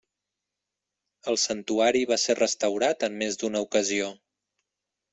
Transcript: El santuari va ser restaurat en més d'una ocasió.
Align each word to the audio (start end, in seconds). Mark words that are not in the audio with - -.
El 1.33 1.37
santuari 1.43 2.03
va 2.13 2.19
ser 2.23 2.39
restaurat 2.41 3.09
en 3.11 3.23
més 3.23 3.41
d'una 3.45 3.65
ocasió. 3.71 4.13